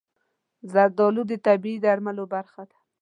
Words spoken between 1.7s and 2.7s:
درملو برخه